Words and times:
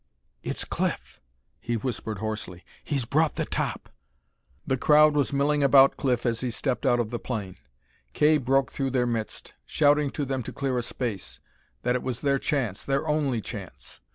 "It's 0.41 0.65
Cliff," 0.65 1.21
he 1.59 1.77
whispered 1.77 2.17
hoarsely. 2.17 2.65
"He's 2.83 3.05
brought 3.05 3.35
the 3.35 3.45
top!" 3.45 3.87
The 4.65 4.75
crowd 4.75 5.13
was 5.13 5.31
milling 5.31 5.61
about 5.61 5.95
Cliff 5.95 6.25
as 6.25 6.41
he 6.41 6.49
stepped 6.49 6.87
out 6.87 6.99
of 6.99 7.11
the 7.11 7.19
plane. 7.19 7.57
Kay 8.13 8.39
broke 8.39 8.71
through 8.71 8.89
their 8.89 9.05
midst, 9.05 9.53
shouting 9.63 10.09
to 10.09 10.25
them 10.25 10.41
to 10.41 10.51
clear 10.51 10.75
a 10.79 10.81
space, 10.81 11.39
that 11.83 11.93
it 11.93 12.01
was 12.01 12.21
their 12.21 12.39
chance, 12.39 12.83
their 12.83 13.07
only 13.07 13.41
chance. 13.41 14.01